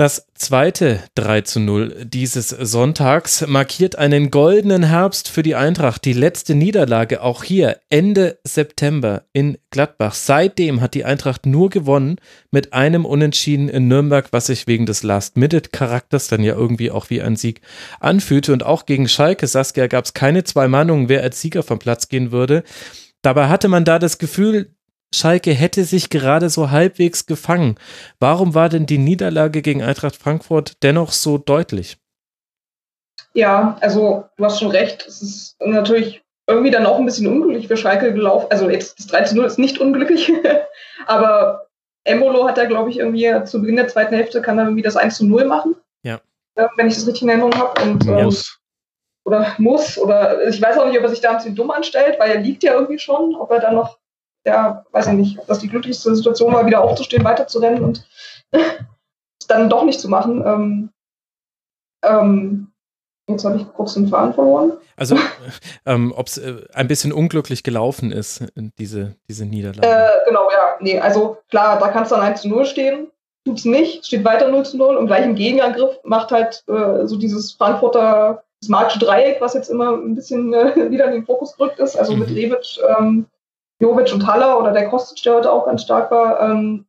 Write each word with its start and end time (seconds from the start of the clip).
Das 0.00 0.28
zweite 0.32 1.00
3 1.16 1.42
zu 1.42 1.60
0 1.60 2.06
dieses 2.06 2.48
Sonntags 2.48 3.46
markiert 3.46 3.96
einen 3.96 4.30
goldenen 4.30 4.84
Herbst 4.84 5.28
für 5.28 5.42
die 5.42 5.54
Eintracht. 5.54 6.06
Die 6.06 6.14
letzte 6.14 6.54
Niederlage 6.54 7.22
auch 7.22 7.44
hier 7.44 7.80
Ende 7.90 8.38
September 8.42 9.24
in 9.34 9.58
Gladbach. 9.68 10.14
Seitdem 10.14 10.80
hat 10.80 10.94
die 10.94 11.04
Eintracht 11.04 11.44
nur 11.44 11.68
gewonnen 11.68 12.16
mit 12.50 12.72
einem 12.72 13.04
Unentschieden 13.04 13.68
in 13.68 13.88
Nürnberg, 13.88 14.28
was 14.30 14.46
sich 14.46 14.66
wegen 14.66 14.86
des 14.86 15.02
Last-Minute-Charakters 15.02 16.28
dann 16.28 16.42
ja 16.42 16.54
irgendwie 16.54 16.90
auch 16.90 17.10
wie 17.10 17.20
ein 17.20 17.36
Sieg 17.36 17.60
anfühlte. 18.00 18.54
Und 18.54 18.62
auch 18.62 18.86
gegen 18.86 19.06
Schalke, 19.06 19.46
Saskia, 19.46 19.86
gab 19.86 20.06
es 20.06 20.14
keine 20.14 20.44
zwei 20.44 20.66
Meinungen, 20.66 21.10
wer 21.10 21.22
als 21.22 21.42
Sieger 21.42 21.62
vom 21.62 21.78
Platz 21.78 22.08
gehen 22.08 22.32
würde. 22.32 22.64
Dabei 23.20 23.48
hatte 23.48 23.68
man 23.68 23.84
da 23.84 23.98
das 23.98 24.16
Gefühl, 24.16 24.74
Schalke 25.12 25.52
hätte 25.52 25.84
sich 25.84 26.10
gerade 26.10 26.48
so 26.50 26.70
halbwegs 26.70 27.26
gefangen. 27.26 27.76
Warum 28.18 28.54
war 28.54 28.68
denn 28.68 28.86
die 28.86 28.98
Niederlage 28.98 29.62
gegen 29.62 29.82
Eintracht 29.82 30.16
Frankfurt 30.16 30.82
dennoch 30.82 31.12
so 31.12 31.38
deutlich? 31.38 31.98
Ja, 33.34 33.76
also 33.80 34.24
du 34.36 34.44
hast 34.44 34.60
schon 34.60 34.70
recht. 34.70 35.06
Es 35.06 35.22
ist 35.22 35.56
natürlich 35.60 36.22
irgendwie 36.46 36.70
dann 36.70 36.86
auch 36.86 36.98
ein 36.98 37.04
bisschen 37.04 37.26
unglücklich 37.26 37.68
für 37.68 37.76
Schalke 37.76 38.12
gelaufen. 38.12 38.48
Also 38.50 38.68
jetzt 38.68 38.98
das 38.98 39.06
3 39.06 39.24
zu 39.24 39.36
0 39.36 39.44
ist 39.46 39.58
nicht 39.58 39.78
unglücklich, 39.78 40.32
aber 41.06 41.68
Embolo 42.04 42.46
hat 42.46 42.58
da, 42.58 42.64
glaube 42.64 42.90
ich, 42.90 42.98
irgendwie 42.98 43.44
zu 43.44 43.60
Beginn 43.60 43.76
der 43.76 43.88
zweiten 43.88 44.14
Hälfte 44.14 44.42
kann 44.42 44.58
er 44.58 44.64
irgendwie 44.64 44.82
das 44.82 44.96
1 44.96 45.16
zu 45.16 45.26
0 45.26 45.44
machen. 45.44 45.76
Ja. 46.02 46.20
Wenn 46.76 46.88
ich 46.88 46.94
das 46.94 47.06
richtig 47.06 47.22
in 47.22 47.28
Erinnerung 47.28 47.54
habe. 47.54 47.82
Und, 47.82 48.06
ähm, 48.06 48.24
Muss. 48.24 48.58
oder 49.24 49.54
muss. 49.58 49.98
Oder 49.98 50.48
ich 50.48 50.60
weiß 50.60 50.78
auch 50.78 50.86
nicht, 50.86 50.98
ob 50.98 51.04
er 51.04 51.10
sich 51.10 51.20
da 51.20 51.30
ein 51.30 51.36
bisschen 51.36 51.54
dumm 51.54 51.70
anstellt, 51.70 52.18
weil 52.18 52.30
er 52.30 52.40
liegt 52.40 52.62
ja 52.62 52.74
irgendwie 52.74 52.98
schon, 52.98 53.36
ob 53.36 53.50
er 53.50 53.60
dann 53.60 53.76
noch, 53.76 53.98
ja, 54.46 54.84
weiß 54.92 55.08
ich 55.08 55.12
nicht, 55.14 55.38
ob 55.38 55.46
das 55.46 55.58
die 55.58 55.68
glücklichste 55.68 56.14
Situation 56.14 56.52
war, 56.52 56.66
wieder 56.66 56.82
aufzustehen, 56.82 57.24
weiterzurennen 57.24 57.82
und 57.82 58.06
es 58.52 59.46
dann 59.48 59.68
doch 59.68 59.84
nicht 59.84 60.00
zu 60.00 60.08
machen. 60.08 60.42
Ähm, 60.44 60.90
ähm, 62.04 62.72
jetzt 63.28 63.44
habe 63.44 63.56
ich 63.56 63.72
kurz 63.74 63.94
den 63.94 64.08
Faden 64.08 64.34
verloren. 64.34 64.72
Also, 64.96 65.16
ähm, 65.86 66.12
ob 66.16 66.26
es 66.26 66.38
äh, 66.38 66.64
ein 66.72 66.88
bisschen 66.88 67.12
unglücklich 67.12 67.62
gelaufen 67.62 68.12
ist, 68.12 68.40
äh, 68.40 68.70
diese, 68.78 69.16
diese 69.28 69.46
Niederlage. 69.46 69.86
Äh, 69.86 70.26
genau, 70.26 70.50
ja. 70.50 70.76
Nee, 70.80 70.98
also 70.98 71.38
klar, 71.50 71.78
da 71.78 71.88
kann 71.88 72.04
es 72.04 72.10
dann 72.10 72.20
1 72.20 72.42
zu 72.42 72.48
0 72.48 72.66
stehen. 72.66 73.10
Tut's 73.46 73.64
nicht, 73.64 74.06
steht 74.06 74.24
weiter 74.24 74.48
0 74.48 74.64
zu 74.66 74.76
0 74.76 74.96
und 74.96 75.06
gleich 75.06 75.24
im 75.24 75.34
Gegenangriff 75.34 75.98
macht 76.04 76.30
halt 76.30 76.62
äh, 76.68 77.06
so 77.06 77.16
dieses 77.16 77.52
Frankfurter, 77.52 78.42
das 78.60 78.68
magische 78.68 78.98
Dreieck, 78.98 79.40
was 79.40 79.54
jetzt 79.54 79.70
immer 79.70 79.92
ein 79.92 80.14
bisschen 80.14 80.52
äh, 80.52 80.74
wieder 80.90 81.06
in 81.06 81.12
den 81.12 81.26
Fokus 81.26 81.56
gerückt 81.56 81.78
ist, 81.78 81.96
also 81.96 82.14
mit 82.14 82.28
Mhm. 82.28 82.34
Rebic, 82.34 82.78
ähm, 82.98 83.26
Jovic 83.80 84.12
und 84.12 84.26
Haller 84.26 84.58
oder 84.60 84.72
der 84.72 84.88
Kostic, 84.88 85.22
der 85.24 85.36
heute 85.36 85.52
auch 85.52 85.66
ganz 85.66 85.82
stark 85.82 86.10
war, 86.10 86.40
ähm, 86.40 86.84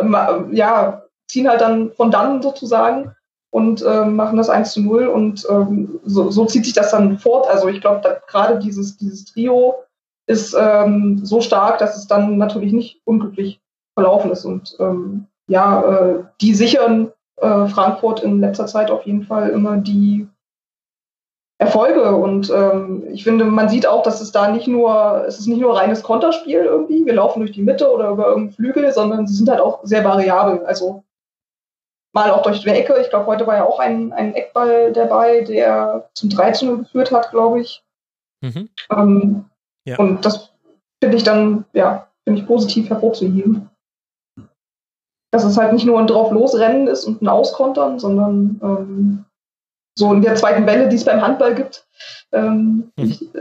ma- 0.00 0.44
ja, 0.52 1.02
ziehen 1.26 1.48
halt 1.48 1.60
dann 1.60 1.90
von 1.92 2.10
dann 2.10 2.42
sozusagen 2.42 3.14
und 3.50 3.84
ähm, 3.86 4.16
machen 4.16 4.36
das 4.36 4.50
1 4.50 4.72
zu 4.72 4.82
0 4.82 5.06
und 5.06 5.46
ähm, 5.50 6.00
so, 6.04 6.30
so 6.30 6.44
zieht 6.44 6.64
sich 6.64 6.74
das 6.74 6.90
dann 6.90 7.18
fort. 7.18 7.48
Also 7.48 7.68
ich 7.68 7.80
glaube, 7.80 8.20
gerade 8.28 8.58
dieses, 8.58 8.96
dieses 8.96 9.24
Trio 9.24 9.74
ist 10.26 10.54
ähm, 10.58 11.20
so 11.24 11.40
stark, 11.40 11.78
dass 11.78 11.96
es 11.96 12.06
dann 12.06 12.36
natürlich 12.36 12.72
nicht 12.72 13.00
unglücklich 13.04 13.60
verlaufen 13.94 14.30
ist. 14.30 14.44
Und 14.44 14.76
ähm, 14.78 15.26
ja, 15.48 15.82
äh, 15.82 16.24
die 16.42 16.54
sichern 16.54 17.10
äh, 17.36 17.66
Frankfurt 17.68 18.22
in 18.22 18.40
letzter 18.40 18.66
Zeit 18.66 18.90
auf 18.90 19.04
jeden 19.04 19.24
Fall 19.24 19.48
immer 19.48 19.78
die 19.78 20.28
Erfolge. 21.58 22.14
Und 22.14 22.50
ähm, 22.50 23.04
ich 23.12 23.24
finde, 23.24 23.44
man 23.44 23.68
sieht 23.68 23.86
auch, 23.86 24.02
dass 24.02 24.20
es 24.20 24.30
da 24.30 24.50
nicht 24.50 24.68
nur, 24.68 25.24
es 25.26 25.40
ist 25.40 25.48
nicht 25.48 25.60
nur 25.60 25.76
reines 25.76 26.02
Konterspiel 26.02 26.60
irgendwie, 26.60 27.04
wir 27.04 27.14
laufen 27.14 27.40
durch 27.40 27.52
die 27.52 27.62
Mitte 27.62 27.92
oder 27.92 28.10
über 28.10 28.28
irgendeinen 28.28 28.54
Flügel, 28.54 28.92
sondern 28.92 29.26
sie 29.26 29.34
sind 29.34 29.50
halt 29.50 29.60
auch 29.60 29.80
sehr 29.82 30.04
variabel. 30.04 30.64
Also 30.64 31.02
mal 32.14 32.30
auch 32.30 32.42
durch 32.42 32.60
die 32.60 32.68
Ecke. 32.68 32.96
Ich 33.00 33.10
glaube, 33.10 33.26
heute 33.26 33.46
war 33.46 33.56
ja 33.56 33.64
auch 33.64 33.80
ein, 33.80 34.12
ein 34.12 34.34
Eckball 34.34 34.92
dabei, 34.92 35.42
der 35.42 36.08
zum 36.14 36.30
3 36.30 36.52
zu 36.52 36.66
0 36.66 36.78
geführt 36.78 37.10
hat, 37.10 37.30
glaube 37.30 37.60
ich. 37.60 37.82
Mhm. 38.40 38.68
Ähm, 38.90 39.44
Ja. 39.84 39.98
Und 39.98 40.24
das 40.24 40.52
finde 41.02 41.16
ich 41.16 41.24
dann, 41.24 41.64
ja, 41.72 42.08
finde 42.24 42.40
ich 42.40 42.46
positiv 42.46 42.90
hervorzuheben. 42.90 43.70
Dass 45.32 45.44
es 45.44 45.56
halt 45.56 45.72
nicht 45.72 45.86
nur 45.86 45.98
ein 45.98 46.06
drauf 46.06 46.30
losrennen 46.30 46.86
ist 46.86 47.04
und 47.04 47.20
ein 47.20 47.28
Auskontern, 47.28 47.98
sondern 47.98 48.60
ähm, 48.62 49.24
so 49.98 50.12
in 50.12 50.22
der 50.22 50.36
zweiten 50.36 50.64
Welle, 50.66 50.88
die 50.88 50.96
es 50.96 51.04
beim 51.04 51.20
Handball 51.20 51.54
gibt, 51.54 51.86
ähm, 52.32 52.90
Mhm. 52.96 53.04
ich, 53.10 53.20
ja, 53.20 53.40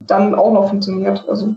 dann 0.00 0.34
auch 0.34 0.52
noch 0.52 0.68
funktioniert. 0.68 1.24
Also 1.28 1.56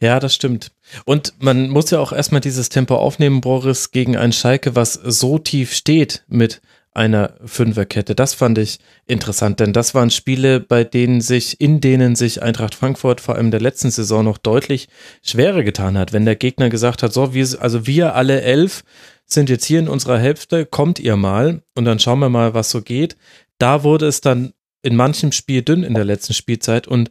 Ja, 0.00 0.20
das 0.20 0.34
stimmt. 0.34 0.72
Und 1.06 1.32
man 1.38 1.70
muss 1.70 1.90
ja 1.90 1.98
auch 2.00 2.12
erstmal 2.12 2.42
dieses 2.42 2.68
Tempo 2.68 2.96
aufnehmen, 2.96 3.40
Boris, 3.40 3.90
gegen 3.92 4.16
ein 4.16 4.32
Schalke, 4.32 4.76
was 4.76 4.92
so 4.92 5.38
tief 5.38 5.72
steht 5.72 6.24
mit 6.28 6.60
einer 6.92 7.34
Fünferkette. 7.44 8.14
Das 8.14 8.32
fand 8.34 8.56
ich 8.58 8.78
interessant, 9.06 9.60
denn 9.60 9.72
das 9.74 9.94
waren 9.94 10.10
Spiele, 10.10 10.60
bei 10.60 10.82
denen 10.84 11.20
sich, 11.20 11.60
in 11.60 11.80
denen 11.80 12.14
sich 12.16 12.42
Eintracht 12.42 12.74
Frankfurt 12.74 13.20
vor 13.20 13.34
allem 13.36 13.50
der 13.50 13.60
letzten 13.60 13.90
Saison 13.90 14.24
noch 14.24 14.38
deutlich 14.38 14.88
schwerer 15.22 15.62
getan 15.62 15.96
hat. 15.98 16.12
Wenn 16.14 16.24
der 16.24 16.36
Gegner 16.36 16.68
gesagt 16.70 17.02
hat, 17.02 17.12
so, 17.12 17.34
wir, 17.34 17.46
also 17.60 17.86
wir 17.86 18.14
alle 18.14 18.40
elf 18.42 18.82
sind 19.26 19.50
jetzt 19.50 19.64
hier 19.64 19.80
in 19.80 19.88
unserer 19.88 20.18
Hälfte, 20.18 20.66
kommt 20.66 20.98
ihr 20.98 21.16
mal 21.16 21.62
und 21.74 21.84
dann 21.84 21.98
schauen 21.98 22.20
wir 22.20 22.28
mal, 22.28 22.54
was 22.54 22.70
so 22.70 22.82
geht. 22.82 23.16
Da 23.58 23.82
wurde 23.82 24.06
es 24.06 24.20
dann 24.20 24.52
in 24.82 24.96
manchem 24.96 25.32
Spiel 25.32 25.62
dünn 25.62 25.82
in 25.82 25.94
der 25.94 26.04
letzten 26.04 26.34
Spielzeit 26.34 26.86
und 26.86 27.10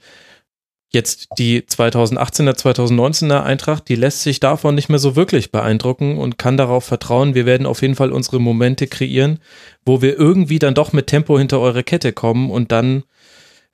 Jetzt 0.95 1.27
die 1.37 1.61
2018er, 1.61 2.53
2019er 2.53 3.43
Eintracht, 3.43 3.89
die 3.89 3.95
lässt 3.95 4.21
sich 4.21 4.39
davon 4.39 4.75
nicht 4.75 4.87
mehr 4.87 4.97
so 4.97 5.17
wirklich 5.17 5.51
beeindrucken 5.51 6.17
und 6.17 6.37
kann 6.37 6.55
darauf 6.55 6.85
vertrauen, 6.85 7.35
wir 7.35 7.45
werden 7.45 7.67
auf 7.67 7.81
jeden 7.81 7.95
Fall 7.95 8.13
unsere 8.13 8.39
Momente 8.39 8.87
kreieren, 8.87 9.39
wo 9.85 10.01
wir 10.01 10.17
irgendwie 10.17 10.57
dann 10.57 10.73
doch 10.73 10.93
mit 10.93 11.07
Tempo 11.07 11.37
hinter 11.37 11.59
eure 11.59 11.83
Kette 11.83 12.13
kommen 12.13 12.49
und 12.49 12.71
dann 12.71 13.03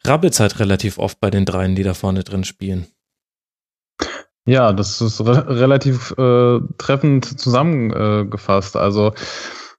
rabbelt 0.03 0.39
halt 0.39 0.59
relativ 0.59 0.97
oft 0.97 1.19
bei 1.19 1.29
den 1.29 1.45
dreien, 1.45 1.75
die 1.75 1.83
da 1.83 1.93
vorne 1.93 2.23
drin 2.23 2.43
spielen. 2.43 2.87
Ja, 4.45 4.73
das 4.73 5.01
ist 5.01 5.21
re 5.21 5.45
relativ 5.59 6.11
äh, 6.17 6.59
treffend 6.79 7.39
zusammengefasst. 7.39 8.75
Also 8.75 9.13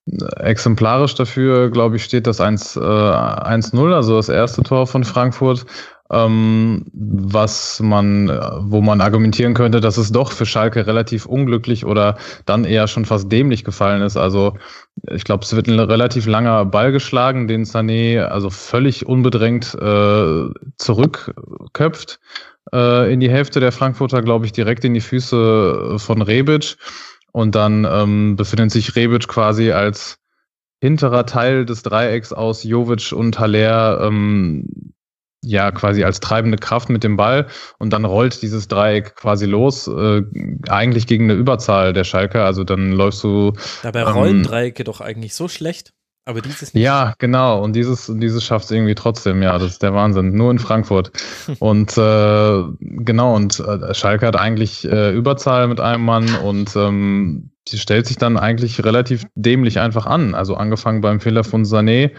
äh, 0.06 0.41
exemplarisch 0.41 1.14
dafür, 1.17 1.70
glaube 1.70 1.97
ich, 1.97 2.05
steht 2.05 2.26
das 2.29 2.41
1 2.41 2.76
äh, 2.76 2.81
1-0, 2.81 3.93
also 3.94 4.17
das 4.17 4.29
erste 4.29 4.62
Tor 4.62 4.87
von 4.87 5.03
Frankfurt, 5.03 5.67
ähm, 6.12 6.85
was 6.93 7.81
man, 7.81 8.29
äh, 8.29 8.41
wo 8.61 8.81
man 8.82 9.00
argumentieren 9.00 9.55
könnte, 9.55 9.81
dass 9.81 9.97
es 9.97 10.12
doch 10.12 10.31
für 10.31 10.47
Schalke 10.47 10.87
relativ 10.87 11.26
unglücklich 11.26 11.85
oder 11.85 12.17
dann 12.47 12.65
eher 12.65 12.87
schon 12.87 13.05
fast 13.05 13.32
dämlich 13.32 13.65
gefallen 13.65 14.03
ist. 14.03 14.17
Also 14.17 14.56
ich 15.11 15.25
glaube, 15.25 15.44
es 15.44 15.56
wird 15.56 15.67
ein 15.67 15.81
relativ 15.81 16.26
langer 16.26 16.67
Ball 16.67 16.93
geschlagen, 16.93 17.49
den 17.49 17.65
Sané 17.65 18.20
also 18.26 18.49
völlig 18.49 19.06
unbedrängt 19.06 19.75
äh, 19.75 20.44
zurückköpft 20.76 22.20
äh, 22.73 23.12
in 23.12 23.20
die 23.20 23.31
Hälfte 23.31 23.61
der 23.61 23.73
Frankfurter, 23.73 24.23
glaube 24.23 24.47
ich, 24.47 24.53
direkt 24.53 24.85
in 24.85 24.94
die 24.94 25.00
Füße 25.00 25.99
von 25.99 26.23
Rebic. 26.23 26.76
Und 27.32 27.55
dann 27.55 27.87
ähm, 27.91 28.37
befindet 28.37 28.70
sich 28.70 28.94
Rebic 28.94 29.26
quasi 29.26 29.73
als 29.73 30.19
hinterer 30.82 31.26
Teil 31.26 31.64
des 31.64 31.82
Dreiecks 31.82 32.32
aus 32.32 32.64
Jovic 32.64 33.12
und 33.12 33.38
Haller 33.38 34.03
ähm, 34.03 34.93
ja 35.44 35.70
quasi 35.73 36.05
als 36.05 36.20
treibende 36.20 36.56
Kraft 36.59 36.88
mit 36.88 37.05
dem 37.05 37.17
Ball 37.17 37.49
und 37.79 37.93
dann 37.93 38.05
rollt 38.05 38.43
dieses 38.43 38.69
Dreieck 38.69 39.17
quasi 39.17 39.47
los, 39.47 39.88
äh, 39.88 40.23
eigentlich 40.69 41.06
gegen 41.06 41.25
eine 41.25 41.35
Überzahl 41.35 41.93
der 41.93 42.05
Schalke. 42.05 42.44
Also 42.44 42.65
dann 42.65 42.93
läufst 42.93 43.25
du. 43.25 43.53
Dabei 43.82 44.05
rollen 44.05 44.38
ähm, 44.38 44.43
Dreiecke 44.44 44.85
doch 44.85 45.00
eigentlich 45.00 45.35
so 45.35 45.49
schlecht. 45.49 45.93
Aber 46.25 46.41
dieses 46.41 46.73
nicht. 46.73 46.85
Ja, 46.85 47.15
genau. 47.19 47.63
Und 47.63 47.75
dieses, 47.75 48.11
dieses 48.15 48.45
schafft 48.45 48.67
es 48.67 48.71
irgendwie 48.71 48.95
trotzdem. 48.95 49.43
Ja, 49.43 49.59
das 49.59 49.73
ist 49.73 49.83
der 49.83 49.93
Wahnsinn. 49.93 50.35
Nur 50.35 50.51
in 50.51 50.59
Frankfurt. 50.59 51.11
und 51.59 51.97
äh, 51.99 52.63
genau, 52.81 53.35
und 53.35 53.59
äh, 53.61 53.93
Schalke 53.95 54.27
hat 54.27 54.37
eigentlich 54.37 54.85
äh, 54.85 55.13
Überzahl 55.13 55.67
mit 55.67 55.81
einem 55.81 56.05
Mann 56.05 56.35
und 56.37 56.77
ähm, 56.77 57.51
die 57.69 57.79
stellt 57.79 58.07
sich 58.07 58.19
dann 58.19 58.37
eigentlich 58.37 58.85
relativ 58.85 59.25
dämlich 59.35 59.81
einfach 59.81 60.07
an. 60.07 60.35
Also 60.35 60.55
angefangen 60.55 61.01
beim 61.01 61.21
Fehler 61.21 61.45
von 61.45 61.65
Sané, 61.65 62.13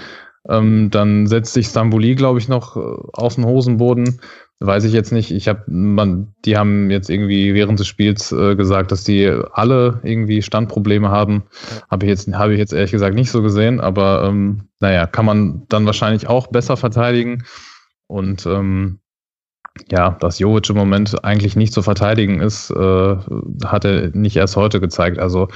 ähm, 0.50 0.90
dann 0.92 1.28
setzt 1.28 1.54
sich 1.54 1.68
Stambuli, 1.68 2.16
glaube 2.16 2.40
ich, 2.40 2.50
noch 2.50 2.76
äh, 2.76 2.80
auf 3.14 3.36
den 3.36 3.46
Hosenboden. 3.46 4.20
Weiß 4.60 4.86
ich 4.86 4.94
jetzt 4.94 5.12
nicht. 5.12 5.32
Ich 5.32 5.48
habe, 5.48 5.64
man, 5.68 6.34
die 6.46 6.58
haben 6.58 6.90
jetzt 6.90 7.10
irgendwie 7.10 7.54
während 7.54 7.80
des 7.80 7.88
Spiels 7.88 8.32
äh, 8.32 8.56
gesagt, 8.56 8.92
dass 8.92 9.04
die 9.04 9.28
alle 9.52 10.00
irgendwie 10.04 10.42
Standprobleme 10.42 11.10
haben. 11.10 11.44
Ja. 11.70 11.88
Habe 11.92 12.06
ich 12.06 12.10
jetzt, 12.10 12.34
habe 12.34 12.54
ich 12.54 12.60
jetzt 12.60 12.72
ehrlich 12.72 12.92
gesagt 12.92 13.16
nicht 13.16 13.30
so 13.30 13.42
gesehen. 13.42 13.82
Aber 13.82 14.24
ähm, 14.26 14.70
naja, 14.80 15.06
kann 15.06 15.26
man 15.26 15.64
dann 15.68 15.86
wahrscheinlich 15.86 16.28
auch 16.28 16.48
besser 16.48 16.78
verteidigen. 16.78 17.44
Und 18.08 18.46
ähm, 18.46 19.00
ja, 19.90 20.12
dass 20.12 20.40
Jovic 20.40 20.70
im 20.70 20.78
Moment 20.78 21.24
eigentlich 21.26 21.56
nicht 21.56 21.74
zu 21.74 21.82
verteidigen 21.82 22.40
ist, 22.40 22.70
äh, 22.72 23.16
hat 23.66 23.86
er 23.86 24.10
nicht 24.16 24.38
erst 24.38 24.56
heute 24.56 24.80
gezeigt. 24.80 25.20
Also 25.20 25.48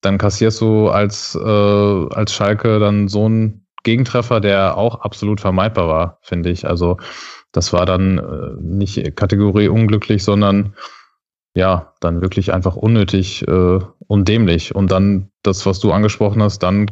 dann 0.00 0.18
kassierst 0.18 0.60
du 0.60 0.88
als, 0.88 1.34
äh, 1.34 1.40
als 1.48 2.32
Schalke 2.32 2.78
dann 2.78 3.08
so 3.08 3.24
einen 3.24 3.63
Gegentreffer, 3.84 4.40
der 4.40 4.76
auch 4.76 5.00
absolut 5.00 5.40
vermeidbar 5.40 5.88
war, 5.88 6.18
finde 6.22 6.50
ich. 6.50 6.66
Also 6.66 6.98
das 7.52 7.72
war 7.72 7.86
dann 7.86 8.18
äh, 8.18 8.60
nicht 8.60 9.16
Kategorie 9.16 9.68
unglücklich, 9.68 10.24
sondern 10.24 10.74
ja, 11.56 11.94
dann 12.00 12.20
wirklich 12.20 12.52
einfach 12.52 12.74
unnötig 12.74 13.46
äh, 13.46 13.78
und 14.08 14.28
dämlich. 14.28 14.74
Und 14.74 14.90
dann 14.90 15.30
das, 15.42 15.64
was 15.66 15.78
du 15.78 15.92
angesprochen 15.92 16.42
hast, 16.42 16.64
dann 16.64 16.90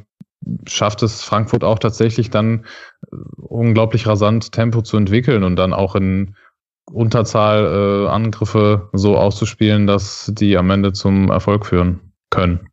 schafft 0.68 1.02
es 1.02 1.22
Frankfurt 1.22 1.64
auch 1.64 1.78
tatsächlich 1.78 2.30
dann 2.30 2.64
äh, 3.10 3.16
unglaublich 3.38 4.06
rasant 4.06 4.52
Tempo 4.52 4.82
zu 4.82 4.96
entwickeln 4.96 5.42
und 5.42 5.56
dann 5.56 5.72
auch 5.72 5.96
in 5.96 6.36
Unterzahl 6.90 7.64
äh, 7.64 8.08
Angriffe 8.08 8.88
so 8.92 9.16
auszuspielen, 9.16 9.86
dass 9.86 10.30
die 10.34 10.56
am 10.56 10.70
Ende 10.70 10.92
zum 10.92 11.30
Erfolg 11.30 11.66
führen 11.66 12.12
können. 12.30 12.71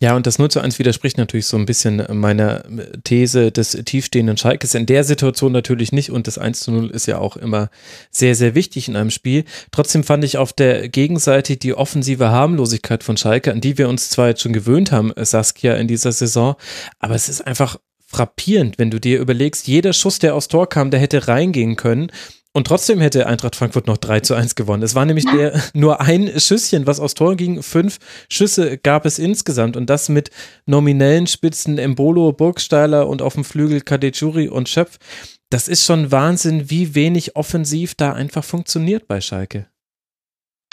Ja, 0.00 0.14
und 0.14 0.28
das 0.28 0.38
0 0.38 0.48
zu 0.48 0.60
1 0.60 0.78
widerspricht 0.78 1.18
natürlich 1.18 1.46
so 1.46 1.56
ein 1.56 1.66
bisschen 1.66 2.04
meiner 2.12 2.62
These 3.02 3.50
des 3.50 3.72
tiefstehenden 3.72 4.36
Schalkes. 4.36 4.74
In 4.74 4.86
der 4.86 5.02
Situation 5.02 5.50
natürlich 5.50 5.90
nicht 5.90 6.12
und 6.12 6.28
das 6.28 6.38
1 6.38 6.60
zu 6.60 6.70
0 6.70 6.90
ist 6.90 7.06
ja 7.06 7.18
auch 7.18 7.36
immer 7.36 7.68
sehr, 8.12 8.36
sehr 8.36 8.54
wichtig 8.54 8.86
in 8.86 8.94
einem 8.94 9.10
Spiel. 9.10 9.44
Trotzdem 9.72 10.04
fand 10.04 10.22
ich 10.22 10.38
auf 10.38 10.52
der 10.52 10.88
Gegenseite 10.88 11.56
die 11.56 11.74
offensive 11.74 12.28
Harmlosigkeit 12.28 13.02
von 13.02 13.16
Schalke, 13.16 13.50
an 13.50 13.60
die 13.60 13.76
wir 13.76 13.88
uns 13.88 14.08
zwar 14.08 14.28
jetzt 14.28 14.42
schon 14.42 14.52
gewöhnt 14.52 14.92
haben, 14.92 15.12
Saskia, 15.16 15.74
in 15.74 15.88
dieser 15.88 16.12
Saison, 16.12 16.54
aber 17.00 17.16
es 17.16 17.28
ist 17.28 17.44
einfach 17.44 17.76
frappierend, 18.06 18.78
wenn 18.78 18.90
du 18.90 19.00
dir 19.00 19.18
überlegst, 19.20 19.66
jeder 19.66 19.92
Schuss, 19.92 20.18
der 20.18 20.34
aus 20.34 20.48
Tor 20.48 20.68
kam, 20.68 20.90
der 20.90 21.00
hätte 21.00 21.28
reingehen 21.28 21.76
können. 21.76 22.10
Und 22.58 22.66
trotzdem 22.66 23.00
hätte 23.00 23.28
Eintracht 23.28 23.54
Frankfurt 23.54 23.86
noch 23.86 23.98
3 23.98 24.18
zu 24.18 24.34
1 24.34 24.56
gewonnen. 24.56 24.82
Es 24.82 24.96
war 24.96 25.04
nämlich 25.04 25.26
der, 25.32 25.62
nur 25.74 26.00
ein 26.00 26.40
Schüsschen, 26.40 26.88
was 26.88 26.98
aus 26.98 27.14
Tor 27.14 27.36
ging. 27.36 27.62
Fünf 27.62 27.98
Schüsse 28.28 28.78
gab 28.78 29.06
es 29.06 29.20
insgesamt 29.20 29.76
und 29.76 29.88
das 29.88 30.08
mit 30.08 30.30
nominellen 30.66 31.28
Spitzen 31.28 31.78
Embolo, 31.78 32.32
Burgsteiler 32.32 33.06
und 33.06 33.22
auf 33.22 33.34
dem 33.34 33.44
Flügel 33.44 33.80
Kadejuri 33.82 34.48
und 34.48 34.68
Schöpf. 34.68 34.98
Das 35.50 35.68
ist 35.68 35.84
schon 35.84 36.10
Wahnsinn, 36.10 36.68
wie 36.68 36.96
wenig 36.96 37.36
offensiv 37.36 37.94
da 37.94 38.12
einfach 38.14 38.42
funktioniert 38.42 39.06
bei 39.06 39.20
Schalke. 39.20 39.68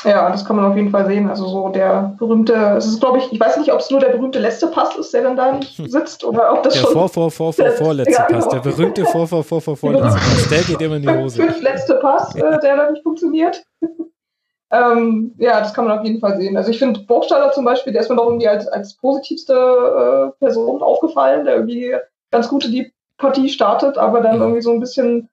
Ja, 0.06 0.30
das 0.30 0.46
kann 0.46 0.56
man 0.56 0.66
auf 0.66 0.76
jeden 0.76 0.92
Fall 0.92 1.08
sehen. 1.08 1.28
Also 1.28 1.48
so 1.48 1.70
der 1.70 2.16
berühmte, 2.20 2.54
es 2.78 2.86
ist 2.86 3.00
glaube 3.00 3.18
ich, 3.18 3.32
ich 3.32 3.40
weiß 3.40 3.58
nicht, 3.58 3.74
ob 3.74 3.80
es 3.80 3.90
nur 3.90 4.00
der 4.00 4.10
berühmte 4.10 4.40
letzte 4.40 4.68
Pass 4.68 4.96
ist, 4.96 5.14
der 5.14 5.24
dann 5.24 5.36
da 5.36 5.54
nicht 5.54 5.76
sitzt 5.92 6.24
oder 6.24 6.54
ob 6.54 6.64
das 6.64 6.74
der 6.74 6.82
schon... 6.82 6.94
Der 6.94 7.00
vor, 7.00 7.10
vor, 7.10 7.32
vor, 7.32 7.54
vor, 7.54 7.72
vorletzte 7.78 8.14
ja, 8.14 8.26
genau. 8.26 8.40
Pass, 8.40 8.50
der 8.50 8.60
berühmte 8.60 9.06
vor, 9.06 9.28
vor, 9.28 9.44
vor, 9.44 9.62
vor, 9.62 9.76
vorletzte 9.76 10.20
Pass, 10.20 10.50
der 10.50 10.62
geht 10.62 10.82
immer 10.82 10.98
in 10.98 11.02
die 11.02 11.10
Hose. 11.10 11.42
Fünf 11.42 11.62
letzte 11.62 11.96
Pass, 11.96 12.36
äh, 12.36 12.60
der 12.60 12.78
da 12.78 12.92
nicht 12.92 13.02
funktioniert. 13.02 13.64
ähm, 14.72 15.34
ja, 15.38 15.60
das 15.60 15.74
kann 15.74 15.88
man 15.88 15.98
auf 15.98 16.06
jeden 16.06 16.20
Fall 16.20 16.38
sehen. 16.38 16.56
Also 16.56 16.70
ich 16.70 16.78
finde 16.78 17.00
Burgstaller 17.02 17.52
zum 17.52 17.66
Beispiel, 17.66 17.92
der 17.92 18.04
ist 18.04 18.10
mir 18.10 18.16
noch 18.16 18.28
irgendwie 18.28 18.48
als, 18.48 18.68
als 18.68 18.96
positivste 18.98 19.54
äh, 19.54 20.38
Person 20.40 20.84
aufgefallen, 20.84 21.46
der 21.46 21.56
irgendwie 21.56 21.96
ganz 22.32 22.48
gut 22.48 22.66
in 22.66 22.72
die 22.72 22.94
Partie 23.18 23.50
startet, 23.50 23.98
aber 23.98 24.22
dann 24.22 24.40
irgendwie 24.40 24.62
so 24.62 24.72
ein 24.72 24.80
bisschen 24.80 25.30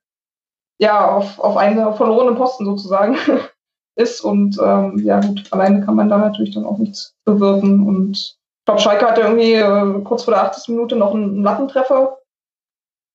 ja, 0.79 1.15
auf, 1.15 1.39
auf 1.39 1.57
einen 1.57 1.95
verlorenen 1.95 2.37
Posten 2.37 2.65
sozusagen 2.65 3.17
ist. 3.97 4.21
Und 4.21 4.59
ähm, 4.62 4.99
ja 4.99 5.21
gut, 5.21 5.44
alleine 5.50 5.85
kann 5.85 5.97
man 5.97 6.09
da 6.09 6.19
natürlich 6.19 6.55
dann 6.55 6.65
auch 6.65 6.79
nichts 6.79 7.15
bewirken. 7.25 7.87
Und 7.87 8.17
ich 8.17 8.65
glaube, 8.65 8.81
Schalke 8.81 9.06
hatte 9.06 9.23
irgendwie 9.23 9.55
äh, 9.55 10.03
kurz 10.05 10.25
vor 10.25 10.35
der 10.35 10.44
80. 10.44 10.69
Minute 10.69 10.97
noch 10.97 11.15
einen 11.15 11.43
Lattentreffer. 11.43 12.19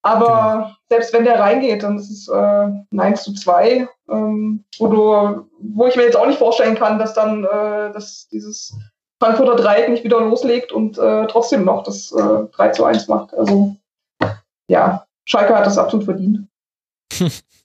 Aber 0.04 0.26
genau. 0.26 0.72
selbst 0.90 1.14
wenn 1.14 1.26
der 1.26 1.40
reingeht, 1.40 1.84
dann 1.84 1.98
ist 1.98 2.10
es 2.10 2.28
äh, 2.28 2.36
ein 2.36 3.00
1 3.00 3.24
zu 3.24 3.34
2, 3.34 3.90
ähm, 4.10 4.64
wo, 4.80 4.88
du, 4.88 5.50
wo 5.60 5.88
ich 5.88 5.96
mir 5.96 6.04
jetzt 6.04 6.16
auch 6.16 6.28
nicht 6.28 6.40
vorstellen 6.40 6.76
kann, 6.76 7.00
dass 7.00 7.14
dann 7.14 7.44
äh, 7.44 7.92
dass 7.92 8.28
dieses 8.30 8.74
Frankfurter 9.20 9.56
Dreieck 9.56 9.90
nicht 9.90 10.04
wieder 10.04 10.22
loslegt 10.22 10.72
und 10.72 10.98
äh, 10.98 11.26
trotzdem 11.28 11.66
noch 11.66 11.84
das 11.84 12.12
äh, 12.12 12.46
3 12.56 12.70
zu 12.70 12.86
1 12.86 13.08
macht. 13.08 13.34
Also 13.34 13.76
ja, 14.70 15.06
Schalke 15.26 15.56
hat 15.56 15.66
das 15.66 15.78
absolut 15.78 16.06
verdient. 16.06 16.48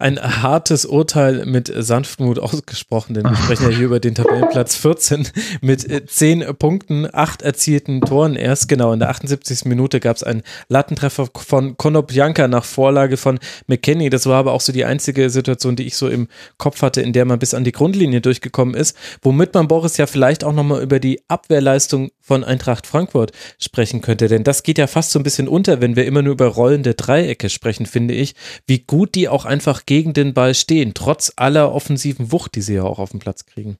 ein 0.00 0.18
hartes 0.18 0.86
Urteil 0.86 1.44
mit 1.44 1.70
Sanftmut 1.76 2.38
ausgesprochen, 2.38 3.14
denn 3.14 3.24
wir 3.24 3.36
sprechen 3.36 3.70
ja 3.70 3.76
hier 3.76 3.86
über 3.86 4.00
den 4.00 4.14
Tabellenplatz 4.14 4.74
14 4.76 5.28
mit 5.60 6.10
10 6.10 6.40
äh, 6.40 6.54
Punkten, 6.54 7.06
8 7.12 7.42
erzielten 7.42 8.00
Toren. 8.00 8.34
Erst 8.34 8.68
genau 8.68 8.94
in 8.94 8.98
der 8.98 9.10
78. 9.10 9.66
Minute 9.66 10.00
gab 10.00 10.16
es 10.16 10.22
einen 10.22 10.42
Lattentreffer 10.68 11.28
von 11.36 11.76
Konoplyanka 11.76 12.48
nach 12.48 12.64
Vorlage 12.64 13.18
von 13.18 13.38
McKenny. 13.66 14.08
Das 14.08 14.24
war 14.24 14.38
aber 14.38 14.52
auch 14.52 14.62
so 14.62 14.72
die 14.72 14.86
einzige 14.86 15.28
Situation, 15.28 15.76
die 15.76 15.86
ich 15.86 15.96
so 15.96 16.08
im 16.08 16.28
Kopf 16.56 16.80
hatte, 16.80 17.02
in 17.02 17.12
der 17.12 17.26
man 17.26 17.38
bis 17.38 17.52
an 17.52 17.64
die 17.64 17.72
Grundlinie 17.72 18.22
durchgekommen 18.22 18.74
ist, 18.74 18.96
womit 19.20 19.52
man 19.52 19.68
Boris 19.68 19.98
ja 19.98 20.06
vielleicht 20.06 20.44
auch 20.44 20.54
nochmal 20.54 20.82
über 20.82 20.98
die 20.98 21.20
Abwehrleistung 21.28 22.10
von 22.30 22.44
Eintracht 22.44 22.86
Frankfurt 22.86 23.32
sprechen 23.58 24.02
könnte, 24.02 24.28
denn 24.28 24.44
das 24.44 24.62
geht 24.62 24.78
ja 24.78 24.86
fast 24.86 25.10
so 25.10 25.18
ein 25.18 25.24
bisschen 25.24 25.48
unter, 25.48 25.80
wenn 25.80 25.96
wir 25.96 26.06
immer 26.06 26.22
nur 26.22 26.34
über 26.34 26.46
rollende 26.46 26.94
Dreiecke 26.94 27.50
sprechen, 27.50 27.86
finde 27.86 28.14
ich, 28.14 28.36
wie 28.68 28.78
gut 28.78 29.16
die 29.16 29.28
auch 29.28 29.46
einfach 29.50 29.84
gegen 29.84 30.14
den 30.14 30.32
Ball 30.32 30.54
stehen, 30.54 30.94
trotz 30.94 31.32
aller 31.36 31.72
offensiven 31.72 32.32
Wucht, 32.32 32.54
die 32.54 32.62
sie 32.62 32.76
ja 32.76 32.84
auch 32.84 32.98
auf 32.98 33.10
dem 33.10 33.20
Platz 33.20 33.44
kriegen. 33.44 33.76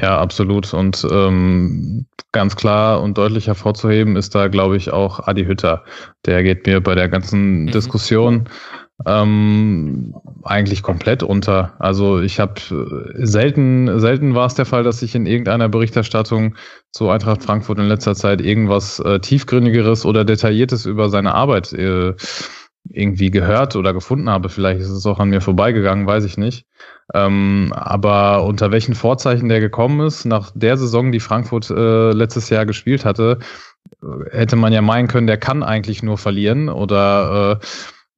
Ja, 0.00 0.20
absolut. 0.20 0.74
Und 0.74 1.06
ähm, 1.10 2.06
ganz 2.32 2.54
klar 2.54 3.02
und 3.02 3.18
deutlich 3.18 3.46
hervorzuheben 3.46 4.16
ist 4.16 4.34
da, 4.34 4.48
glaube 4.48 4.76
ich, 4.76 4.92
auch 4.92 5.26
Adi 5.26 5.44
Hütter. 5.44 5.84
Der 6.26 6.42
geht 6.42 6.66
mir 6.66 6.80
bei 6.80 6.94
der 6.94 7.08
ganzen 7.08 7.62
mhm. 7.62 7.70
Diskussion 7.72 8.48
ähm, 9.06 10.14
eigentlich 10.42 10.82
komplett 10.82 11.22
unter. 11.22 11.74
Also 11.78 12.20
ich 12.20 12.40
habe 12.40 12.54
äh, 12.70 13.26
selten, 13.26 14.00
selten 14.00 14.34
war 14.34 14.46
es 14.46 14.54
der 14.54 14.66
Fall, 14.66 14.82
dass 14.82 15.02
ich 15.02 15.14
in 15.14 15.26
irgendeiner 15.26 15.68
Berichterstattung 15.68 16.56
zu 16.92 17.08
Eintracht 17.08 17.42
Frankfurt 17.42 17.78
in 17.78 17.86
letzter 17.86 18.14
Zeit 18.14 18.40
irgendwas 18.40 18.98
äh, 19.00 19.20
tiefgründigeres 19.20 20.04
oder 20.04 20.24
detailliertes 20.24 20.86
über 20.86 21.10
seine 21.10 21.34
Arbeit 21.34 21.72
äh, 21.72 22.14
irgendwie 22.88 23.30
gehört 23.30 23.76
oder 23.76 23.92
gefunden 23.92 24.28
habe. 24.30 24.48
Vielleicht 24.48 24.80
ist 24.80 24.90
es 24.90 25.06
auch 25.06 25.18
an 25.18 25.28
mir 25.28 25.40
vorbeigegangen, 25.40 26.06
weiß 26.06 26.24
ich 26.24 26.38
nicht. 26.38 26.66
Ähm, 27.14 27.72
aber 27.74 28.44
unter 28.44 28.70
welchen 28.70 28.94
Vorzeichen 28.94 29.48
der 29.48 29.60
gekommen 29.60 30.06
ist, 30.06 30.24
nach 30.24 30.50
der 30.54 30.76
Saison, 30.76 31.12
die 31.12 31.20
Frankfurt 31.20 31.70
äh, 31.70 32.12
letztes 32.12 32.50
Jahr 32.50 32.66
gespielt 32.66 33.04
hatte, 33.04 33.38
hätte 34.30 34.56
man 34.56 34.72
ja 34.72 34.82
meinen 34.82 35.08
können, 35.08 35.26
der 35.26 35.38
kann 35.38 35.62
eigentlich 35.62 36.02
nur 36.02 36.18
verlieren 36.18 36.68
oder 36.68 37.60
äh, 37.60 37.66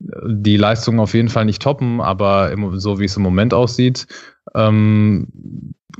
die 0.00 0.56
Leistung 0.56 0.98
auf 0.98 1.14
jeden 1.14 1.28
Fall 1.28 1.44
nicht 1.44 1.62
toppen, 1.62 2.00
aber 2.00 2.50
im, 2.52 2.78
so 2.78 2.98
wie 2.98 3.04
es 3.04 3.16
im 3.16 3.22
Moment 3.22 3.52
aussieht, 3.52 4.06
ähm, 4.54 5.28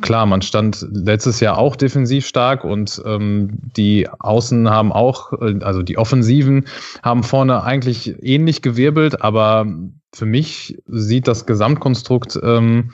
klar, 0.00 0.26
man 0.26 0.42
stand 0.42 0.86
letztes 0.92 1.40
Jahr 1.40 1.58
auch 1.58 1.76
defensiv 1.76 2.26
stark 2.26 2.64
und 2.64 3.02
ähm, 3.04 3.58
die 3.76 4.08
Außen 4.08 4.70
haben 4.70 4.92
auch, 4.92 5.32
äh, 5.34 5.58
also 5.62 5.82
die 5.82 5.98
Offensiven 5.98 6.64
haben 7.02 7.22
vorne 7.22 7.62
eigentlich 7.62 8.16
ähnlich 8.22 8.62
gewirbelt, 8.62 9.22
aber 9.22 9.66
für 10.14 10.26
mich 10.26 10.78
sieht 10.86 11.28
das 11.28 11.46
Gesamtkonstrukt 11.46 12.38
ähm, 12.42 12.92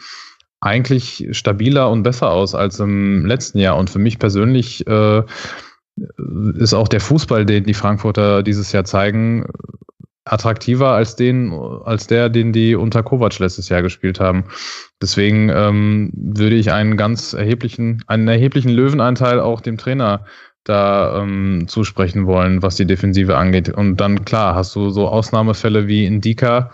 eigentlich 0.61 1.29
stabiler 1.33 1.91
und 1.91 2.03
besser 2.03 2.31
aus 2.31 2.55
als 2.55 2.81
im 2.81 3.25
letzten 3.25 3.59
Jahr. 3.59 3.77
Und 3.77 3.91
für 3.91 3.99
mich 3.99 4.19
persönlich 4.19 4.87
äh, 4.87 5.23
ist 6.59 6.75
auch 6.75 6.89
der 6.89 7.01
Fußball, 7.01 7.47
den 7.47 7.65
die 7.65 7.75
Frankfurter 7.75 8.43
dieses 8.43 8.73
Jahr 8.73 8.85
zeigen, 8.85 9.47
attraktiver 10.27 10.89
als 10.91 11.17
den, 11.17 11.53
als 11.85 12.07
der, 12.07 12.29
den 12.29 12.53
die 12.53 12.75
unter 12.75 13.03
Kovac 13.03 13.39
letztes 13.39 13.69
Jahr 13.69 13.83
gespielt 13.83 14.21
haben. 14.21 14.45
Deswegen 15.01 15.49
ähm, 15.49 16.11
würde 16.15 16.57
ich 16.57 16.73
einen 16.73 16.97
ganz 16.97 17.33
erheblichen, 17.33 18.03
einen 18.07 18.29
erheblichen 18.29 18.71
Löwenanteil 18.71 19.41
auch 19.41 19.61
dem 19.61 19.79
Trainer 19.79 20.25
da 20.65 21.23
ähm, 21.23 21.67
zusprechen 21.69 22.27
wollen, 22.27 22.61
was 22.63 22.75
die 22.75 22.87
Defensive 22.87 23.37
angeht. 23.37 23.69
Und 23.69 23.99
dann, 23.99 24.25
klar, 24.25 24.57
hast 24.57 24.75
du 24.75 24.91
so 24.91 25.09
Ausnahmefälle 25.09 25.87
wie 25.87 26.05
Indika, 26.05 26.73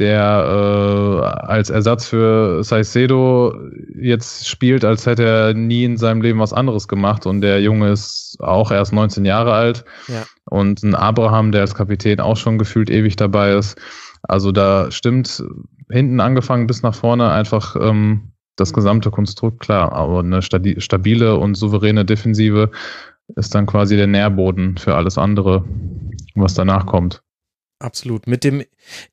der 0.00 0.22
äh, 0.22 1.46
als 1.46 1.70
Ersatz 1.70 2.06
für 2.08 2.64
Saicedo 2.64 3.54
jetzt 3.94 4.48
spielt, 4.48 4.84
als 4.84 5.06
hätte 5.06 5.24
er 5.24 5.54
nie 5.54 5.84
in 5.84 5.96
seinem 5.96 6.22
Leben 6.22 6.40
was 6.40 6.52
anderes 6.52 6.88
gemacht. 6.88 7.26
Und 7.26 7.42
der 7.42 7.60
Junge 7.60 7.90
ist 7.90 8.36
auch 8.40 8.70
erst 8.70 8.92
19 8.92 9.24
Jahre 9.24 9.52
alt. 9.52 9.84
Ja. 10.08 10.24
Und 10.46 10.82
ein 10.82 10.94
Abraham, 10.94 11.52
der 11.52 11.60
als 11.60 11.74
Kapitän 11.74 12.20
auch 12.20 12.36
schon 12.36 12.58
gefühlt 12.58 12.90
ewig 12.90 13.16
dabei 13.16 13.52
ist. 13.52 13.78
Also 14.22 14.50
da 14.50 14.90
stimmt 14.90 15.42
hinten 15.90 16.20
angefangen 16.20 16.66
bis 16.66 16.82
nach 16.82 16.94
vorne 16.94 17.30
einfach 17.30 17.76
ähm, 17.76 18.32
das 18.56 18.72
gesamte 18.72 19.10
Konstrukt 19.10 19.60
klar. 19.60 19.92
Aber 19.92 20.20
eine 20.20 20.42
stabile 20.42 21.36
und 21.36 21.54
souveräne 21.54 22.04
Defensive 22.04 22.70
ist 23.36 23.54
dann 23.54 23.66
quasi 23.66 23.96
der 23.96 24.06
Nährboden 24.06 24.76
für 24.76 24.94
alles 24.94 25.18
andere, 25.18 25.64
was 26.34 26.54
danach 26.54 26.86
kommt. 26.86 27.22
Absolut. 27.80 28.26
Mit 28.26 28.44
dem 28.44 28.62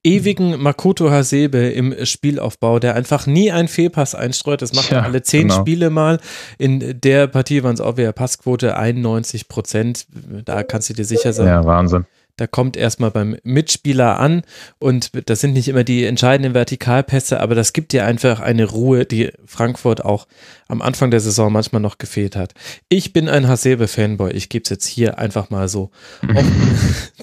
ewigen 0.03 0.61
Makoto 0.61 1.09
Hasebe 1.09 1.69
im 1.69 1.95
Spielaufbau, 2.05 2.79
der 2.79 2.95
einfach 2.95 3.25
nie 3.25 3.49
einen 3.49 3.69
Fehlpass 3.69 4.13
einstreut. 4.13 4.61
Das 4.61 4.73
macht 4.73 4.91
er 4.91 5.03
alle 5.03 5.21
zehn 5.21 5.47
genau. 5.47 5.61
Spiele 5.61 5.89
mal. 5.89 6.19
In 6.57 6.99
der 6.99 7.27
Partie 7.27 7.63
waren 7.63 7.75
es 7.75 7.81
auch 7.81 7.95
wieder 7.95 8.11
Passquote 8.11 8.75
91 8.75 9.47
Prozent. 9.47 10.05
Da 10.43 10.63
kannst 10.63 10.89
du 10.89 10.93
dir 10.93 11.05
sicher 11.05 11.31
sein. 11.31 11.47
Ja, 11.47 11.65
Wahnsinn 11.65 12.05
da 12.37 12.47
kommt 12.47 12.77
erstmal 12.77 13.11
beim 13.11 13.37
Mitspieler 13.43 14.19
an 14.19 14.43
und 14.79 15.11
das 15.29 15.41
sind 15.41 15.53
nicht 15.53 15.67
immer 15.67 15.83
die 15.83 16.05
entscheidenden 16.05 16.53
Vertikalpässe, 16.53 17.39
aber 17.39 17.55
das 17.55 17.73
gibt 17.73 17.91
dir 17.91 18.05
einfach 18.05 18.39
eine 18.39 18.65
Ruhe, 18.65 19.05
die 19.05 19.31
Frankfurt 19.45 20.05
auch 20.05 20.27
am 20.67 20.81
Anfang 20.81 21.11
der 21.11 21.19
Saison 21.19 21.51
manchmal 21.51 21.81
noch 21.81 21.97
gefehlt 21.97 22.35
hat. 22.35 22.53
Ich 22.89 23.11
bin 23.11 23.27
ein 23.27 23.47
Hasebe-Fanboy, 23.47 24.31
ich 24.31 24.49
gebe 24.49 24.63
es 24.63 24.69
jetzt 24.69 24.85
hier 24.85 25.17
einfach 25.17 25.49
mal 25.49 25.67
so 25.67 25.89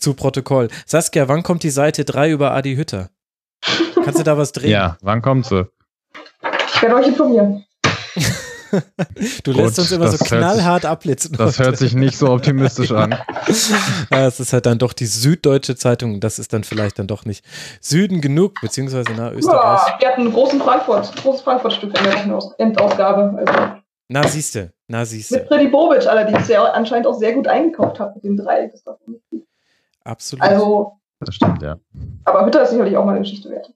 zu 0.00 0.14
Protokoll. 0.14 0.68
Saskia, 0.85 1.28
wann 1.28 1.42
kommt 1.42 1.62
die 1.62 1.71
Seite 1.71 2.04
3 2.04 2.30
über 2.30 2.50
Adi 2.52 2.75
Hütter? 2.75 3.11
Kannst 4.04 4.18
du 4.18 4.25
da 4.25 4.37
was 4.37 4.52
drehen? 4.52 4.71
Ja, 4.71 4.99
wann 5.00 5.23
kommt 5.23 5.47
sie? 5.47 5.66
Ich 6.75 6.83
werde 6.83 6.97
euch 6.97 7.06
informieren. 7.06 7.64
Du 9.45 9.52
Gut, 9.52 9.57
lässt 9.57 9.78
uns 9.78 9.93
immer 9.93 10.09
so 10.09 10.25
knallhart 10.25 10.83
sich, 10.83 10.90
abblitzen. 10.90 11.37
Das 11.37 11.59
hört 11.59 11.76
sich 11.76 11.95
nicht 11.95 12.16
so 12.16 12.31
optimistisch 12.31 12.90
an. 12.93 13.11
ja, 14.11 14.26
es 14.26 14.40
ist 14.40 14.52
halt 14.52 14.66
dann 14.66 14.78
doch 14.78 14.93
die 14.93 15.07
Süddeutsche 15.07 15.76
Zeitung. 15.76 16.21
Das 16.21 16.38
ist 16.38 16.52
dann 16.52 16.64
vielleicht 16.64 16.99
dann 16.99 17.07
doch 17.07 17.25
nicht 17.25 17.45
Süden 17.81 18.21
genug, 18.21 18.61
beziehungsweise 18.61 19.12
nach 19.12 19.33
Österreich. 19.33 19.88
Ja, 19.88 19.97
wir 19.99 20.09
hatten 20.09 20.21
einen 20.23 20.33
großen 20.33 20.61
Frankfurt, 20.61 21.14
großes 21.16 21.43
Frankfurt-Stück 21.43 21.97
in 21.99 22.04
der 22.04 22.57
Endausgabe. 22.59 23.35
Also. 23.38 23.75
Na, 24.09 24.26
siehste, 24.28 24.73
na, 24.88 25.04
siehste. 25.04 25.38
Mit 25.38 25.49
Freddy 25.49 25.69
Bobic 25.69 26.07
allerdings, 26.07 26.47
der 26.47 26.75
anscheinend 26.75 27.07
auch 27.07 27.19
sehr 27.19 27.33
gut 27.33 27.49
eingekauft 27.49 27.99
hat 28.00 28.14
mit 28.14 28.25
dem 28.25 28.37
Dreieck. 28.37 28.73
Absolut. 30.04 30.43
Also. 30.43 30.93
Das 31.21 31.35
stimmt, 31.35 31.62
ja. 31.62 31.76
Aber 32.25 32.45
Hütter 32.45 32.62
ist 32.62 32.71
sicherlich 32.71 32.97
auch 32.97 33.04
mal 33.04 33.12
eine 33.12 33.21
Geschichte 33.21 33.49
wert. 33.49 33.73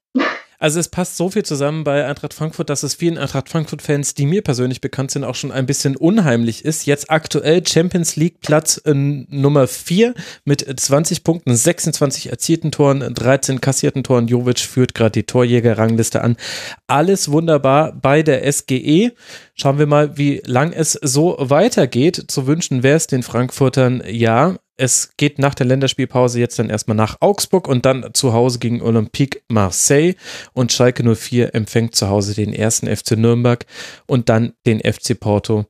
Also 0.61 0.81
es 0.81 0.89
passt 0.89 1.17
so 1.17 1.31
viel 1.31 1.45
zusammen 1.45 1.85
bei 1.85 2.05
Eintracht 2.05 2.35
Frankfurt, 2.35 2.69
dass 2.69 2.83
es 2.83 2.95
vielen 2.95 3.17
Eintracht 3.17 3.49
Frankfurt-Fans, 3.49 4.15
die 4.15 4.27
mir 4.27 4.43
persönlich 4.43 4.81
bekannt 4.81 5.13
sind, 5.13 5.23
auch 5.23 5.37
schon 5.37 5.53
ein 5.53 5.67
bisschen 5.67 5.95
unheimlich 5.95 6.65
ist. 6.65 6.85
Jetzt 6.85 7.11
aktuell 7.11 7.65
Champions 7.65 8.17
League 8.17 8.41
Platz 8.41 8.81
äh, 8.85 8.93
Nummer 8.93 9.69
4 9.69 10.15
mit 10.45 10.67
20 10.81 11.23
Punkten, 11.23 11.55
26 11.55 12.31
erzielten 12.31 12.73
Toren, 12.73 13.15
13 13.15 13.61
kassierten 13.61 14.03
Toren. 14.03 14.27
Jovic 14.27 14.59
führt 14.59 14.97
gerade 14.97 15.13
die 15.13 15.23
Torjäger-Rangliste 15.23 16.23
an. 16.23 16.37
Alles 16.89 17.31
wunderbar 17.31 17.93
bei 17.93 18.25
der 18.25 18.51
SGE. 18.53 19.13
Schauen 19.55 19.79
wir 19.79 19.87
mal, 19.87 20.19
wie 20.19 20.43
lang 20.45 20.73
es 20.73 20.93
so 20.95 21.37
weitergeht. 21.39 22.25
Zu 22.27 22.49
wünschen 22.49 22.83
wäre 22.83 22.97
es 22.97 23.07
den 23.07 23.23
Frankfurtern 23.23 24.03
ja 24.09 24.57
es 24.79 25.11
geht 25.17 25.39
nach 25.39 25.55
der 25.55 25.67
Länderspielpause 25.67 26.39
jetzt 26.41 26.59
dann 26.59 26.71
erstmal 26.71 26.97
nach 26.97 27.17
Augsburg 27.21 27.69
und 27.69 27.85
dann 27.85 28.11
zu 28.15 28.33
Hause 28.33 28.61
gegen 28.61 28.81
Olympique 28.81 29.43
Marseille 29.49 30.15
und 30.55 30.73
Schalke 30.73 31.03
04 31.15 31.55
empfängt 31.55 31.95
zu 31.95 32.09
Hause 32.09 32.35
den 32.35 32.55
ersten 32.55 32.87
FC 32.87 33.13
Nürnberg 33.19 33.67
und 34.07 34.29
dann 34.29 34.55
den 34.67 34.81
FC 34.81 35.19
Porto 35.19 35.67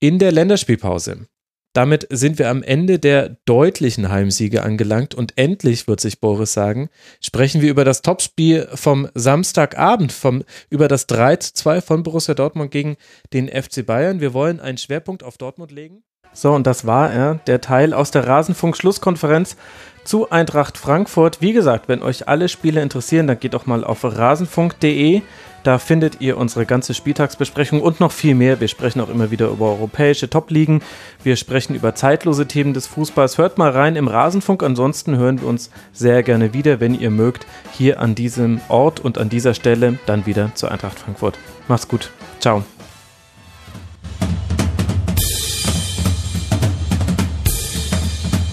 in 0.00 0.18
der 0.18 0.32
Länderspielpause. 0.32 1.26
Damit 1.74 2.06
sind 2.10 2.38
wir 2.38 2.50
am 2.50 2.62
Ende 2.62 2.98
der 2.98 3.38
deutlichen 3.46 4.10
Heimsiege 4.10 4.62
angelangt 4.62 5.14
und 5.14 5.38
endlich, 5.38 5.88
wird 5.88 6.00
sich 6.00 6.20
Boris 6.20 6.52
sagen, 6.52 6.90
sprechen 7.20 7.62
wir 7.62 7.70
über 7.70 7.84
das 7.84 8.02
Topspiel 8.02 8.68
vom 8.74 9.08
Samstagabend, 9.14 10.12
vom, 10.12 10.44
über 10.68 10.86
das 10.86 11.08
3-2 11.08 11.80
von 11.80 12.02
Borussia 12.02 12.34
Dortmund 12.34 12.70
gegen 12.70 12.96
den 13.32 13.48
FC 13.48 13.86
Bayern. 13.86 14.20
Wir 14.20 14.34
wollen 14.34 14.60
einen 14.60 14.76
Schwerpunkt 14.76 15.22
auf 15.22 15.38
Dortmund 15.38 15.72
legen. 15.72 16.04
So, 16.32 16.52
und 16.52 16.66
das 16.66 16.86
war 16.86 17.12
er, 17.12 17.34
der 17.46 17.60
Teil 17.60 17.92
aus 17.92 18.10
der 18.10 18.26
Rasenfunk-Schlusskonferenz 18.26 19.56
zu 20.04 20.30
Eintracht 20.30 20.78
Frankfurt. 20.78 21.40
Wie 21.40 21.52
gesagt, 21.52 21.88
wenn 21.88 22.02
euch 22.02 22.28
alle 22.28 22.48
Spiele 22.48 22.80
interessieren, 22.80 23.26
dann 23.26 23.38
geht 23.38 23.54
doch 23.54 23.66
mal 23.66 23.84
auf 23.84 24.04
rasenfunk.de. 24.04 25.22
Da 25.62 25.78
findet 25.78 26.20
ihr 26.20 26.38
unsere 26.38 26.66
ganze 26.66 26.92
Spieltagsbesprechung 26.92 27.80
und 27.80 28.00
noch 28.00 28.10
viel 28.10 28.34
mehr. 28.34 28.60
Wir 28.60 28.66
sprechen 28.66 29.00
auch 29.00 29.08
immer 29.08 29.30
wieder 29.30 29.48
über 29.48 29.66
europäische 29.66 30.28
Top-Ligen. 30.28 30.82
Wir 31.22 31.36
sprechen 31.36 31.76
über 31.76 31.94
zeitlose 31.94 32.48
Themen 32.48 32.74
des 32.74 32.88
Fußballs. 32.88 33.38
Hört 33.38 33.58
mal 33.58 33.70
rein 33.70 33.94
im 33.94 34.08
Rasenfunk. 34.08 34.64
Ansonsten 34.64 35.16
hören 35.16 35.40
wir 35.40 35.46
uns 35.46 35.70
sehr 35.92 36.24
gerne 36.24 36.52
wieder, 36.52 36.80
wenn 36.80 36.98
ihr 36.98 37.10
mögt, 37.10 37.46
hier 37.72 38.00
an 38.00 38.16
diesem 38.16 38.60
Ort 38.68 38.98
und 38.98 39.18
an 39.18 39.28
dieser 39.28 39.54
Stelle 39.54 40.00
dann 40.06 40.26
wieder 40.26 40.50
zur 40.54 40.72
Eintracht 40.72 40.98
Frankfurt. 40.98 41.38
Macht's 41.68 41.86
gut. 41.86 42.10
Ciao. 42.40 42.64